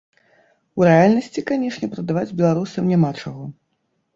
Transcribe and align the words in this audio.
У 0.81 0.87
рэальнасці, 0.87 1.43
канешне, 1.51 1.91
прадаваць 1.93 2.35
беларусам 2.41 2.91
няма 2.93 3.13
чаго. 3.21 3.43